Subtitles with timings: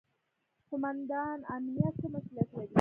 [0.69, 2.69] قوماندان امنیه څه مسوولیت لري؟